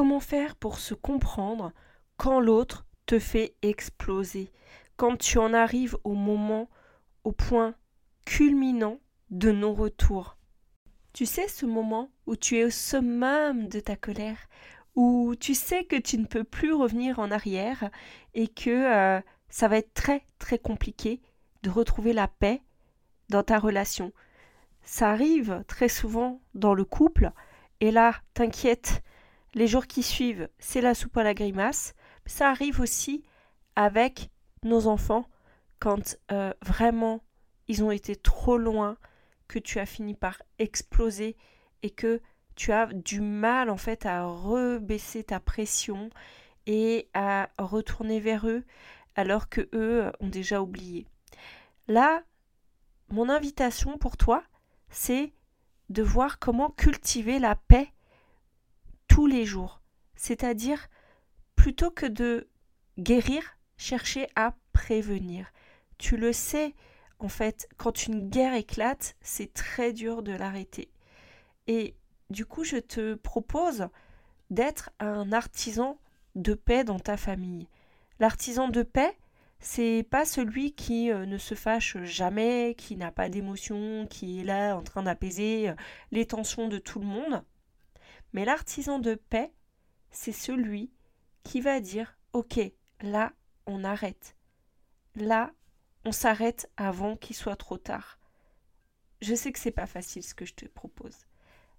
Comment 0.00 0.18
faire 0.18 0.56
pour 0.56 0.78
se 0.78 0.94
comprendre 0.94 1.74
quand 2.16 2.40
l'autre 2.40 2.86
te 3.04 3.18
fait 3.18 3.54
exploser, 3.60 4.50
quand 4.96 5.18
tu 5.18 5.36
en 5.36 5.52
arrives 5.52 5.98
au 6.04 6.14
moment, 6.14 6.70
au 7.22 7.32
point 7.32 7.74
culminant 8.24 8.98
de 9.28 9.52
non-retour 9.52 10.38
Tu 11.12 11.26
sais 11.26 11.48
ce 11.48 11.66
moment 11.66 12.10
où 12.24 12.34
tu 12.34 12.56
es 12.56 12.64
au 12.64 12.70
summum 12.70 13.68
de 13.68 13.78
ta 13.78 13.94
colère, 13.94 14.48
où 14.94 15.34
tu 15.38 15.54
sais 15.54 15.84
que 15.84 15.96
tu 15.96 16.16
ne 16.16 16.24
peux 16.24 16.44
plus 16.44 16.72
revenir 16.72 17.18
en 17.18 17.30
arrière 17.30 17.90
et 18.32 18.48
que 18.48 18.70
euh, 18.70 19.20
ça 19.50 19.68
va 19.68 19.76
être 19.76 19.92
très 19.92 20.24
très 20.38 20.58
compliqué 20.58 21.20
de 21.62 21.68
retrouver 21.68 22.14
la 22.14 22.26
paix 22.26 22.62
dans 23.28 23.42
ta 23.42 23.58
relation. 23.58 24.14
Ça 24.82 25.10
arrive 25.10 25.62
très 25.68 25.90
souvent 25.90 26.40
dans 26.54 26.72
le 26.72 26.86
couple 26.86 27.32
et 27.80 27.90
là, 27.90 28.14
t'inquiète, 28.32 29.02
les 29.54 29.66
jours 29.66 29.86
qui 29.86 30.02
suivent, 30.02 30.48
c'est 30.58 30.80
la 30.80 30.94
soupe 30.94 31.16
à 31.16 31.22
la 31.22 31.34
grimace. 31.34 31.94
Ça 32.26 32.50
arrive 32.50 32.80
aussi 32.80 33.22
avec 33.76 34.30
nos 34.62 34.86
enfants 34.86 35.26
quand 35.78 36.16
euh, 36.30 36.52
vraiment 36.62 37.22
ils 37.68 37.82
ont 37.82 37.90
été 37.90 38.16
trop 38.16 38.58
loin, 38.58 38.96
que 39.48 39.58
tu 39.58 39.78
as 39.78 39.86
fini 39.86 40.14
par 40.14 40.42
exploser 40.58 41.36
et 41.82 41.90
que 41.90 42.20
tu 42.54 42.72
as 42.72 42.86
du 42.86 43.20
mal 43.20 43.70
en 43.70 43.76
fait 43.76 44.06
à 44.06 44.24
rebaisser 44.24 45.24
ta 45.24 45.40
pression 45.40 46.10
et 46.66 47.08
à 47.14 47.48
retourner 47.58 48.20
vers 48.20 48.46
eux 48.46 48.64
alors 49.16 49.48
que 49.48 49.68
eux 49.72 50.10
ont 50.20 50.28
déjà 50.28 50.60
oublié. 50.62 51.06
Là, 51.88 52.22
mon 53.08 53.28
invitation 53.28 53.98
pour 53.98 54.16
toi, 54.16 54.44
c'est 54.88 55.32
de 55.88 56.02
voir 56.02 56.38
comment 56.38 56.70
cultiver 56.70 57.38
la 57.38 57.56
paix 57.56 57.92
tous 59.20 59.26
les 59.26 59.44
jours. 59.44 59.82
C'est-à-dire, 60.16 60.88
plutôt 61.54 61.90
que 61.90 62.06
de 62.06 62.48
guérir, 62.98 63.58
chercher 63.76 64.28
à 64.34 64.54
prévenir. 64.72 65.52
Tu 65.98 66.16
le 66.16 66.32
sais, 66.32 66.74
en 67.18 67.28
fait, 67.28 67.68
quand 67.76 68.06
une 68.06 68.30
guerre 68.30 68.54
éclate, 68.54 69.16
c'est 69.20 69.52
très 69.52 69.92
dur 69.92 70.22
de 70.22 70.32
l'arrêter. 70.32 70.90
Et 71.66 71.96
du 72.30 72.46
coup, 72.46 72.64
je 72.64 72.78
te 72.78 73.12
propose 73.12 73.88
d'être 74.48 74.88
un 75.00 75.32
artisan 75.32 75.98
de 76.34 76.54
paix 76.54 76.82
dans 76.82 76.98
ta 76.98 77.18
famille. 77.18 77.68
L'artisan 78.20 78.68
de 78.68 78.82
paix, 78.82 79.18
c'est 79.58 80.02
pas 80.10 80.24
celui 80.24 80.72
qui 80.72 81.10
euh, 81.10 81.26
ne 81.26 81.36
se 81.36 81.54
fâche 81.54 81.98
jamais, 82.04 82.74
qui 82.74 82.96
n'a 82.96 83.12
pas 83.12 83.28
d'émotion, 83.28 84.06
qui 84.08 84.40
est 84.40 84.44
là 84.44 84.78
en 84.78 84.82
train 84.82 85.02
d'apaiser 85.02 85.68
euh, 85.68 85.74
les 86.10 86.24
tensions 86.24 86.68
de 86.68 86.78
tout 86.78 87.00
le 87.00 87.06
monde. 87.06 87.44
Mais 88.32 88.44
l'artisan 88.44 88.98
de 88.98 89.14
paix, 89.14 89.52
c'est 90.10 90.32
celui 90.32 90.92
qui 91.42 91.60
va 91.60 91.80
dire 91.80 92.16
Ok, 92.32 92.60
là, 93.00 93.32
on 93.66 93.84
arrête. 93.84 94.36
Là, 95.16 95.52
on 96.04 96.12
s'arrête 96.12 96.70
avant 96.76 97.16
qu'il 97.16 97.36
soit 97.36 97.56
trop 97.56 97.78
tard. 97.78 98.18
Je 99.20 99.34
sais 99.34 99.52
que 99.52 99.58
c'est 99.58 99.70
pas 99.70 99.86
facile 99.86 100.22
ce 100.22 100.34
que 100.34 100.44
je 100.44 100.54
te 100.54 100.66
propose. 100.66 101.18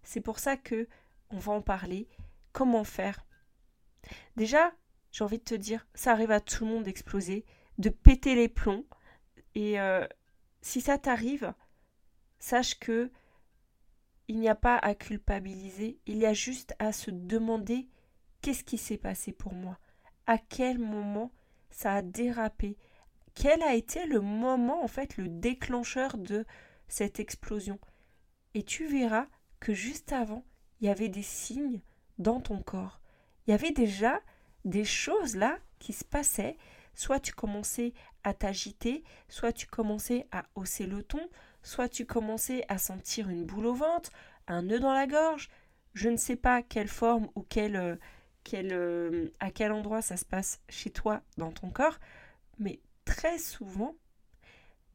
C'est 0.03 0.21
pour 0.21 0.39
ça 0.39 0.57
que 0.57 0.87
on 1.29 1.37
va 1.37 1.53
en 1.53 1.61
parler. 1.61 2.07
Comment 2.51 2.83
faire? 2.83 3.25
Déjà, 4.35 4.73
j'ai 5.11 5.23
envie 5.23 5.37
de 5.37 5.43
te 5.43 5.55
dire, 5.55 5.87
ça 5.93 6.11
arrive 6.11 6.31
à 6.31 6.39
tout 6.41 6.65
le 6.65 6.71
monde 6.71 6.83
d'exploser, 6.83 7.45
de 7.77 7.89
péter 7.89 8.35
les 8.35 8.49
plombs. 8.49 8.85
Et 9.55 9.79
euh, 9.79 10.05
si 10.61 10.81
ça 10.81 10.97
t'arrive, 10.97 11.53
sache 12.39 12.77
que 12.79 13.11
il 14.27 14.39
n'y 14.39 14.49
a 14.49 14.55
pas 14.55 14.77
à 14.77 14.95
culpabiliser, 14.95 15.99
il 16.05 16.17
y 16.17 16.25
a 16.25 16.33
juste 16.33 16.73
à 16.79 16.91
se 16.91 17.11
demander 17.11 17.87
qu'est-ce 18.41 18.63
qui 18.63 18.77
s'est 18.77 18.97
passé 18.97 19.31
pour 19.31 19.53
moi, 19.53 19.77
à 20.25 20.37
quel 20.37 20.79
moment 20.79 21.31
ça 21.69 21.95
a 21.95 22.01
dérapé, 22.01 22.77
quel 23.33 23.61
a 23.63 23.75
été 23.75 24.05
le 24.05 24.21
moment 24.21 24.83
en 24.83 24.87
fait 24.87 25.17
le 25.17 25.27
déclencheur 25.27 26.17
de 26.17 26.45
cette 26.87 27.19
explosion. 27.19 27.79
Et 28.53 28.63
tu 28.63 28.85
verras 28.85 29.27
que 29.59 29.73
juste 29.73 30.11
avant, 30.11 30.43
il 30.79 30.87
y 30.87 30.89
avait 30.89 31.09
des 31.09 31.23
signes 31.23 31.81
dans 32.17 32.41
ton 32.41 32.61
corps. 32.61 32.99
Il 33.45 33.51
y 33.51 33.53
avait 33.53 33.71
déjà 33.71 34.19
des 34.65 34.83
choses 34.83 35.35
là 35.35 35.57
qui 35.79 35.93
se 35.93 36.03
passaient. 36.03 36.57
Soit 36.93 37.19
tu 37.19 37.33
commençais 37.33 37.93
à 38.23 38.33
t'agiter, 38.33 39.03
soit 39.29 39.53
tu 39.53 39.67
commençais 39.67 40.27
à 40.31 40.43
hausser 40.55 40.85
le 40.85 41.03
ton, 41.03 41.29
soit 41.63 41.89
tu 41.89 42.05
commençais 42.05 42.63
à 42.67 42.77
sentir 42.77 43.29
une 43.29 43.45
boule 43.45 43.67
au 43.67 43.73
ventre, 43.73 44.11
un 44.47 44.63
nœud 44.63 44.79
dans 44.79 44.93
la 44.93 45.07
gorge, 45.07 45.49
je 45.93 46.09
ne 46.09 46.17
sais 46.17 46.35
pas 46.35 46.61
quelle 46.61 46.87
forme 46.87 47.29
ou 47.35 47.41
quelle, 47.41 47.75
euh, 47.75 47.95
quelle, 48.43 48.73
euh, 48.73 49.29
à 49.39 49.51
quel 49.51 49.71
endroit 49.71 50.01
ça 50.01 50.17
se 50.17 50.25
passe 50.25 50.61
chez 50.69 50.89
toi 50.89 51.21
dans 51.37 51.51
ton 51.51 51.69
corps, 51.69 51.99
mais 52.59 52.79
très 53.05 53.37
souvent, 53.37 53.95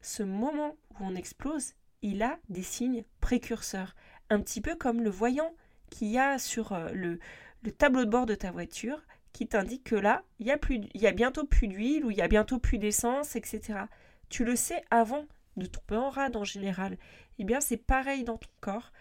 ce 0.01 0.23
moment 0.23 0.77
où 0.91 0.95
on 1.01 1.15
explose, 1.15 1.73
il 2.01 2.21
a 2.23 2.39
des 2.49 2.63
signes 2.63 3.03
précurseurs, 3.21 3.95
un 4.29 4.41
petit 4.41 4.61
peu 4.61 4.75
comme 4.75 5.01
le 5.01 5.09
voyant 5.09 5.53
qu'il 5.89 6.09
y 6.09 6.19
a 6.19 6.37
sur 6.37 6.73
euh, 6.73 6.89
le, 6.93 7.19
le 7.63 7.71
tableau 7.71 8.05
de 8.05 8.09
bord 8.09 8.25
de 8.25 8.35
ta 8.35 8.51
voiture 8.51 9.01
qui 9.33 9.47
t'indique 9.47 9.83
que 9.83 9.95
là, 9.95 10.23
il 10.39 10.47
y, 10.47 10.51
a 10.51 10.57
y 10.95 11.07
a 11.07 11.11
bientôt 11.11 11.45
plus 11.45 11.67
d'huile 11.67 12.05
ou 12.05 12.11
il 12.11 12.17
y 12.17 12.21
a 12.21 12.27
bientôt 12.27 12.57
plus 12.59 12.79
d'essence, 12.79 13.35
etc. 13.35 13.81
Tu 14.29 14.43
le 14.43 14.55
sais 14.55 14.83
avant 14.89 15.25
de 15.57 15.65
tomber 15.65 15.97
en 15.97 16.09
rade 16.09 16.35
en 16.35 16.43
général. 16.43 16.97
Eh 17.39 17.43
bien, 17.43 17.61
c'est 17.61 17.77
pareil 17.77 18.23
dans 18.23 18.37
ton 18.37 18.49
corps. 18.61 18.91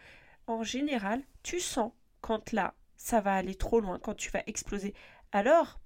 En 0.46 0.62
général, 0.62 1.22
tu 1.42 1.60
sens 1.60 1.92
quand 2.20 2.52
là, 2.52 2.74
ça 2.96 3.20
va 3.20 3.34
aller 3.34 3.54
trop 3.54 3.80
loin, 3.80 3.98
quand 3.98 4.14
tu 4.14 4.30
vas 4.30 4.42
exploser. 4.46 4.94
Alors, 5.32 5.78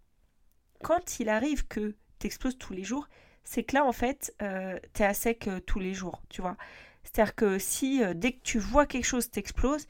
quand 0.83 1.21
il 1.21 1.29
arrive 1.29 1.67
que 1.67 1.95
tu 2.19 2.27
exploses 2.27 2.59
tous 2.59 2.73
les 2.73 2.85
jours, 2.85 3.09
c'est 3.45 3.65
que 3.65 3.75
là, 3.75 3.85
en 3.85 3.93
fait, 3.93 4.35
euh, 4.43 4.79
tu 4.95 5.03
es 5.03 5.05
à 5.05 5.15
sec 5.15 5.49
euh, 5.49 5.61
tous 5.61 5.81
les 5.81 5.95
jours, 5.95 6.23
tu 6.29 6.41
vois. 6.41 6.57
C'est-à-dire 7.03 7.35
que 7.35 7.59
si 7.59 8.03
euh, 8.03 8.15
dès 8.15 8.33
que 8.33 8.43
tu 8.43 8.59
vois 8.59 8.87
quelque 8.87 9.05
chose 9.05 9.31
t'explose 9.31 9.87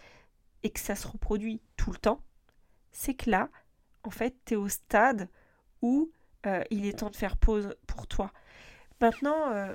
et 0.62 0.70
que 0.70 0.80
ça 0.80 0.94
se 0.94 1.06
reproduit 1.06 1.60
tout 1.76 1.90
le 1.90 1.98
temps, 1.98 2.22
c'est 2.92 3.14
que 3.14 3.30
là, 3.30 3.48
en 4.02 4.10
fait, 4.10 4.36
tu 4.44 4.54
es 4.54 4.56
au 4.56 4.68
stade 4.68 5.28
où 5.82 6.10
il 6.70 6.86
est 6.86 7.00
temps 7.00 7.10
de 7.10 7.16
faire 7.16 7.36
pause 7.36 7.76
pour 7.86 8.06
toi. 8.06 8.32
Maintenant, 8.98 9.74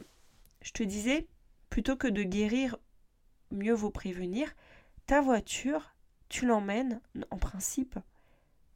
je 0.65 0.71
te 0.71 0.81
disais, 0.81 1.27
plutôt 1.69 1.95
que 1.95 2.07
de 2.07 2.23
guérir, 2.23 2.77
mieux 3.51 3.73
vaut 3.73 3.91
prévenir. 3.91 4.55
Ta 5.05 5.21
voiture, 5.21 5.95
tu 6.27 6.47
l'emmènes, 6.47 7.01
en 7.29 7.37
principe, 7.37 7.99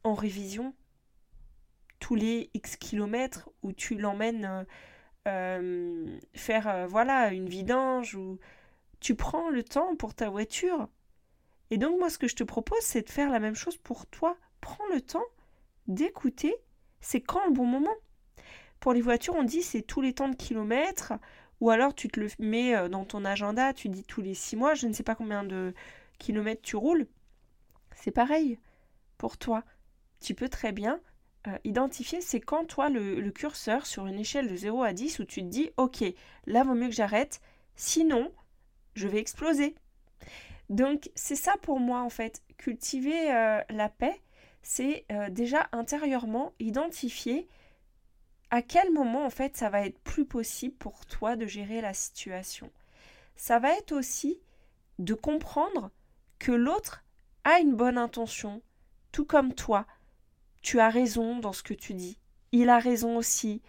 en 0.04 0.14
révision 0.14 0.72
tous 1.98 2.14
les 2.14 2.48
X 2.54 2.76
kilomètres 2.76 3.50
ou 3.62 3.72
tu 3.72 3.96
l'emmènes 3.96 4.64
euh, 5.28 6.18
faire 6.32 6.68
euh, 6.68 6.86
voilà 6.86 7.32
une 7.32 7.48
vidange 7.48 8.14
ou 8.14 8.38
tu 9.00 9.16
prends 9.16 9.50
le 9.50 9.62
temps 9.64 9.96
pour 9.96 10.14
ta 10.14 10.30
voiture. 10.30 10.88
Et 11.70 11.76
donc 11.76 11.98
moi 11.98 12.08
ce 12.08 12.18
que 12.18 12.28
je 12.28 12.36
te 12.36 12.44
propose 12.44 12.80
c'est 12.80 13.02
de 13.02 13.10
faire 13.10 13.30
la 13.30 13.40
même 13.40 13.56
chose 13.56 13.76
pour 13.76 14.06
toi. 14.06 14.38
Prends 14.60 14.86
le 14.94 15.00
temps 15.00 15.26
d'écouter 15.88 16.54
c'est 17.00 17.20
quand 17.20 17.44
le 17.46 17.52
bon 17.52 17.66
moment. 17.66 17.94
Pour 18.78 18.92
les 18.92 19.02
voitures 19.02 19.34
on 19.34 19.42
dit 19.42 19.62
c'est 19.62 19.82
tous 19.82 20.00
les 20.00 20.14
temps 20.14 20.28
de 20.28 20.36
kilomètres 20.36 21.12
ou 21.60 21.70
alors 21.70 21.94
tu 21.94 22.08
te 22.08 22.18
le 22.18 22.28
mets 22.38 22.74
euh, 22.74 22.88
dans 22.88 23.04
ton 23.04 23.24
agenda, 23.24 23.72
tu 23.72 23.88
dis 23.88 24.04
tous 24.04 24.22
les 24.22 24.34
six 24.34 24.56
mois, 24.56 24.74
je 24.74 24.86
ne 24.86 24.92
sais 24.92 25.02
pas 25.02 25.14
combien 25.14 25.44
de 25.44 25.74
kilomètres 26.18 26.62
tu 26.62 26.76
roules. 26.76 27.06
C'est 27.94 28.10
pareil 28.10 28.58
pour 29.18 29.36
toi. 29.36 29.62
Tu 30.20 30.34
peux 30.34 30.48
très 30.48 30.72
bien 30.72 31.00
euh, 31.46 31.56
identifier, 31.64 32.20
c'est 32.20 32.40
quand 32.40 32.66
toi 32.66 32.88
le, 32.88 33.30
curseur 33.30 33.86
sur 33.86 34.06
une 34.06 34.18
échelle 34.18 34.48
de 34.48 34.56
0 34.56 34.82
à 34.82 34.92
10 34.92 35.20
où 35.20 35.24
tu 35.24 35.40
te 35.42 35.46
dis, 35.46 35.70
ok, 35.76 36.04
là 36.46 36.64
vaut 36.64 36.74
mieux 36.74 36.88
que 36.88 36.94
j'arrête, 36.94 37.40
sinon 37.76 38.32
je 38.94 39.08
vais 39.08 39.18
exploser. 39.18 39.74
Donc 40.68 41.10
c'est 41.14 41.36
ça 41.36 41.54
pour 41.62 41.80
moi 41.80 42.02
en 42.02 42.10
fait, 42.10 42.42
cultiver 42.58 43.32
euh, 43.32 43.60
la 43.70 43.88
paix, 43.88 44.20
c'est 44.62 45.06
déjà 45.30 45.70
intérieurement 45.72 46.52
identifier 46.60 47.48
à 48.50 48.62
quel 48.62 48.92
moment 48.92 49.24
en 49.24 49.30
fait 49.30 49.56
ça 49.56 49.70
va 49.70 49.86
être 49.86 49.98
plus 50.00 50.24
possible 50.24 50.74
pour 50.74 51.06
toi 51.06 51.36
de 51.36 51.46
gérer 51.46 51.80
la 51.80 51.94
situation? 51.94 52.70
Ça 53.36 53.58
va 53.58 53.70
être 53.76 53.92
aussi 53.92 54.38
de 54.98 55.14
comprendre 55.14 55.90
que 56.38 56.52
l'autre 56.52 57.04
a 57.44 57.58
une 57.60 57.74
bonne 57.74 57.98
intention, 57.98 58.62
tout 59.12 59.24
comme 59.24 59.54
toi. 59.54 59.86
tu 60.62 60.78
as 60.78 60.90
raison 60.90 61.38
dans 61.38 61.54
ce 61.54 61.62
que 61.62 61.72
tu 61.72 61.94
dis. 61.94 62.18
Il 62.52 62.68
a 62.68 62.78
raison 62.78 63.16
aussi. 63.16 63.62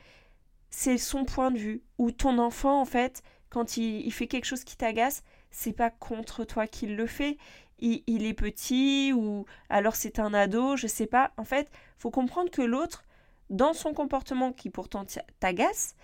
C'est 0.69 0.97
son 0.97 1.23
point 1.23 1.51
de 1.51 1.57
vue. 1.57 1.81
Ou 1.97 2.11
ton 2.11 2.37
enfant, 2.37 2.81
en 2.81 2.85
fait, 2.85 3.23
quand 3.49 3.77
il, 3.77 4.11
fait 4.11 4.27
quelque 4.27 4.45
chose 4.45 4.65
qui 4.65 4.75
t'agace, 4.75 5.23
c'est 5.51 5.71
pas 5.71 5.89
contre 5.89 6.43
toi 6.43 6.67
qu'il 6.67 6.97
le 6.97 7.05
fait. 7.05 7.37
Il, 7.79 8.03
il, 8.07 8.25
est 8.25 8.33
petit 8.33 9.13
ou 9.13 9.45
alors 9.69 9.95
c'est 9.95 10.19
un 10.19 10.33
ado, 10.33 10.75
je 10.75 10.87
sais 10.87 11.07
pas. 11.07 11.31
En 11.37 11.45
fait, 11.45 11.69
faut 11.97 12.11
comprendre 12.11 12.51
que 12.51 12.61
l'autre, 12.61 13.05
dans 13.51 13.73
son 13.73 13.93
comportement 13.93 14.53
qui 14.53 14.69
pourtant 14.69 15.05
t'agace, 15.39 15.95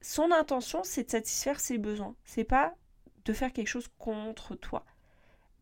son 0.00 0.30
intention 0.30 0.82
c'est 0.84 1.04
de 1.04 1.10
satisfaire 1.10 1.58
ses 1.58 1.78
besoins. 1.78 2.14
C'est 2.24 2.44
pas 2.44 2.74
de 3.24 3.32
faire 3.32 3.52
quelque 3.52 3.68
chose 3.68 3.88
contre 3.98 4.54
toi. 4.54 4.84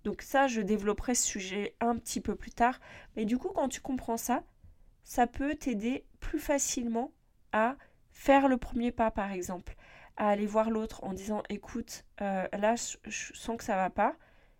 Donc 0.04 0.22
ça, 0.22 0.46
je 0.46 0.60
développerai 0.60 1.14
ce 1.14 1.26
sujet 1.26 1.74
un 1.80 1.96
petit 1.96 2.20
peu 2.20 2.34
plus 2.34 2.50
tard. 2.50 2.78
Mais 3.16 3.24
du 3.24 3.38
coup, 3.38 3.48
quand 3.48 3.68
tu 3.68 3.80
comprends 3.80 4.16
ça, 4.16 4.42
ça 5.04 5.26
peut 5.26 5.54
t'aider 5.54 6.04
plus 6.20 6.38
facilement 6.38 7.12
à 7.52 7.76
faire 8.12 8.48
le 8.48 8.56
premier 8.56 8.92
pas, 8.92 9.10
par 9.10 9.32
exemple, 9.32 9.74
à 10.16 10.28
aller 10.28 10.46
voir 10.46 10.70
l'autre 10.70 11.04
en 11.04 11.12
disant, 11.12 11.42
écoute, 11.48 12.04
euh, 12.20 12.46
là, 12.52 12.74
je, 12.76 13.32
sens 13.34 13.56
que 13.56 13.64
ça 13.64 13.76
va 13.76 13.90
pas. 13.90 14.16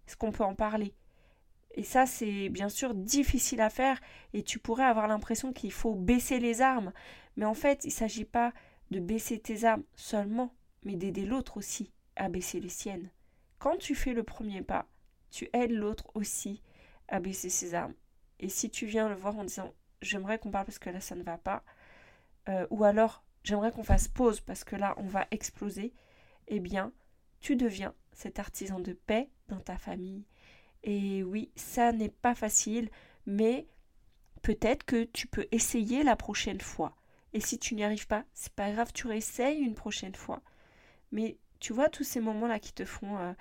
Est-ce 0.07 0.17
qu'on 0.17 0.33
peut 0.33 0.45
en 0.45 0.55
parler? 0.55 0.95
Et 1.75 1.82
ça, 1.82 2.06
c'est 2.06 2.49
bien 2.49 2.69
sûr 2.69 2.94
difficile 2.94 3.61
à 3.61 3.70
faire 3.70 4.00
et 4.32 4.43
tu 4.43 4.59
pourrais 4.59 4.85
avoir 4.85 5.06
l'impression 5.06 5.53
qu'il 5.53 5.73
faut 5.73 5.94
baisser 5.94 6.41
les 6.41 6.61
armes. 6.61 6.93
Mais 7.37 7.44
en 7.44 7.55
fait, 7.55 7.85
il 7.85 7.88
ne 7.88 7.93
s'agit 7.93 8.25
pas 8.25 8.53
de 8.91 9.00
baisser 9.00 9.38
tes 9.38 9.65
armes 9.65 9.85
seulement, 9.94 10.55
mais 10.82 10.97
d'aider 10.97 11.25
l'autre 11.25 11.56
aussi 11.59 11.93
à 12.17 12.29
baisser 12.29 12.61
les 12.61 12.69
siennes. 12.69 13.11
Quand 13.59 13.76
tu 13.76 13.94
fais 13.94 14.12
le 14.12 14.23
premier 14.23 14.62
pas, 14.62 14.88
tu 15.31 15.49
aides 15.53 15.73
l'autre 15.73 16.11
aussi 16.15 16.62
à 17.09 17.20
baisser 17.20 17.49
ses 17.49 17.75
armes. 17.75 17.94
Et 18.41 18.49
si 18.49 18.70
tu 18.70 18.87
viens 18.87 19.09
le 19.09 19.15
voir 19.15 19.37
en 19.37 19.44
disant 19.44 19.73
j'aimerais 20.00 20.38
qu'on 20.38 20.50
parle 20.50 20.67
parce 20.67 20.79
que 20.79 20.91
là 20.91 21.00
ça 21.00 21.17
ne 21.17 21.23
va 21.23 21.38
pas, 21.38 21.65
euh, 22.49 22.67
ou 22.70 22.85
alors 22.85 23.25
j'aimerais 23.43 23.73
qu'on 23.73 23.82
fasse 23.82 24.09
pause 24.09 24.41
parce 24.41 24.65
que 24.65 24.76
là 24.76 24.94
on 24.99 25.06
va 25.06 25.26
exploser, 25.31 25.93
eh 26.47 26.61
bien 26.61 26.93
tu 27.41 27.56
deviens 27.56 27.94
cet 28.12 28.38
artisan 28.38 28.81
de 28.81 28.93
paix 28.93 29.31
dans 29.49 29.61
ta 29.61 29.76
famille. 29.76 30.25
Et 30.85 31.23
oui, 31.23 31.51
ça 31.57 31.93
n'est 31.93 32.09
pas 32.09 32.35
facile, 32.35 32.91
mais 33.27 33.67
peut-être 34.43 34.85
que 34.85 35.05
tu 35.05 35.27
peux 35.27 35.47
essayer 35.53 36.03
la 36.03 36.17
prochaine 36.17 36.61
fois. 36.61 36.97
Et 37.33 37.41
si 37.41 37.59
tu 37.59 37.75
n'y 37.75 37.85
arrives 37.85 38.07
pas, 38.07 38.25
c'est 38.35 38.53
pas 38.53 38.73
grave, 38.73 38.93
tu 38.93 39.07
réessayes 39.07 39.59
une 39.59 39.75
prochaine 39.75 40.15
fois. 40.15 40.43
Mais 41.13 41.37
tu 41.61 41.73
vois 41.73 41.89
tous 41.89 42.05
ces 42.05 42.21
moments-là 42.21 42.59
qui 42.59 42.73
te 42.73 42.85
font 42.85 43.19
euh, 43.19 43.33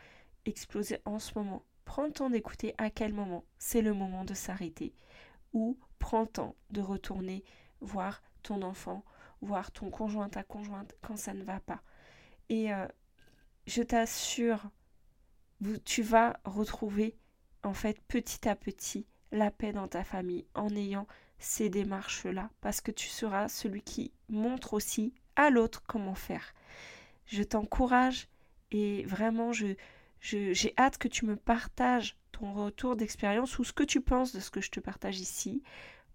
exploser 0.45 1.00
en 1.06 1.19
ce 1.19 1.38
moment. 1.38 1.63
Prends 1.86 2.06
le 2.06 2.12
temps 2.12 2.30
d'écouter 2.30 2.74
à 2.78 2.89
quel 2.89 3.13
moment 3.13 3.45
c'est 3.57 3.81
le 3.81 3.94
moment 3.94 4.25
de 4.25 4.34
s'arrêter. 4.34 4.94
Ou 5.54 5.78
prends 6.00 6.22
le 6.22 6.28
temps 6.28 6.56
de 6.72 6.81
retourner 6.81 7.44
voir 7.80 8.22
ton 8.44 8.62
enfant, 8.62 9.04
voir 9.42 9.72
ton 9.72 9.89
conjoint, 9.89 10.30
ta 10.30 10.44
conjointe 10.44 10.95
quand 11.01 11.18
ça 11.18 11.34
ne 11.34 11.44
va 11.44 11.60
pas. 11.60 11.81
Et 12.50 12.74
euh, 12.74 12.88
je 13.68 13.84
t'assure, 13.84 14.69
tu 15.86 16.01
vas 16.01 16.39
retrouver 16.44 17.16
en 17.63 17.74
fait 17.74 18.00
petit 18.07 18.48
à 18.48 18.56
petit 18.56 19.06
la 19.31 19.51
paix 19.51 19.74
dans 19.74 19.88
ta 19.88 20.04
famille 20.04 20.45
en 20.56 20.69
ayant 20.75 21.07
ces 21.39 21.69
démarches-là, 21.69 22.50
parce 22.62 22.81
que 22.81 22.92
tu 22.92 23.07
seras 23.07 23.48
celui 23.48 23.81
qui 23.81 24.12
montre 24.30 24.74
aussi 24.74 25.13
à 25.36 25.50
l'autre 25.50 25.83
comment 25.88 26.15
faire. 26.15 26.54
Je 27.25 27.44
t'encourage 27.44 28.27
et 28.71 29.04
vraiment 29.06 29.51
j'ai 29.51 30.74
hâte 30.77 30.98
que 30.98 31.07
tu 31.07 31.25
me 31.25 31.36
partages 31.36 32.18
ton 32.31 32.54
retour 32.54 32.95
d'expérience 32.95 33.60
ou 33.60 33.63
ce 33.63 33.74
que 33.74 33.83
tu 33.83 34.01
penses 34.01 34.33
de 34.33 34.39
ce 34.39 34.50
que 34.50 34.62
je 34.62 34.71
te 34.71 34.80
partage 34.80 35.19
ici 35.19 35.62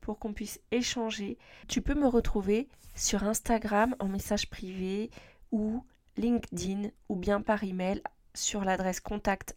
pour 0.00 0.18
qu'on 0.18 0.32
puisse 0.32 0.60
échanger. 0.70 1.38
Tu 1.68 1.82
peux 1.82 1.94
me 1.94 2.06
retrouver 2.06 2.68
sur 2.94 3.24
Instagram 3.24 3.94
en 4.00 4.08
message 4.08 4.48
privé 4.48 5.10
ou 5.52 5.84
LinkedIn 6.16 6.90
ou 7.08 7.16
bien 7.16 7.40
par 7.40 7.62
email 7.62 8.02
sur 8.34 8.64
l'adresse 8.64 9.00
contact 9.00 9.56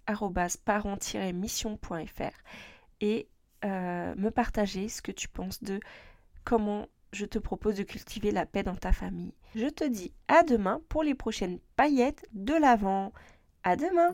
mission.fr 1.34 2.34
et 3.02 3.28
euh, 3.64 4.16
me 4.16 4.30
partager 4.30 4.90
ce 4.90 5.02
que 5.02 5.12
tu 5.12 5.28
penses 5.28 5.64
de 5.64 5.80
comment 6.44 6.88
je 7.12 7.26
te 7.26 7.40
propose 7.40 7.76
de 7.76 7.84
cultiver 7.84 8.32
la 8.32 8.46
paix 8.46 8.64
dans 8.64 8.76
ta 8.76 8.92
famille. 8.92 9.34
Je 9.56 9.68
te 9.68 9.84
dis 9.86 10.14
à 10.28 10.44
demain 10.44 10.82
pour 10.90 11.04
les 11.04 11.16
prochaines 11.16 11.60
paillettes 11.76 12.26
de 12.34 12.54
l'Avent. 12.54 13.14
À 13.64 13.76
demain 13.76 14.14